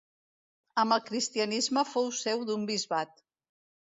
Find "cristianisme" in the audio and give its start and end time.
1.09-1.83